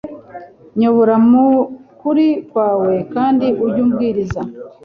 [0.79, 1.47] nyobora mu
[1.99, 4.41] kuri kwawe kandi ujye umbwiriza